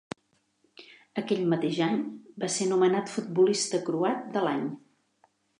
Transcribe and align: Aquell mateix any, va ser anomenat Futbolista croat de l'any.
Aquell 1.23 1.43
mateix 1.51 1.77
any, 1.89 2.01
va 2.45 2.51
ser 2.55 2.69
anomenat 2.71 3.15
Futbolista 3.19 3.85
croat 3.91 4.29
de 4.39 4.47
l'any. 4.49 4.69